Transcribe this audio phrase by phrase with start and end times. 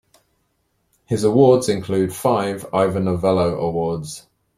[1.05, 4.25] His awards include five Ivor Novello Awards.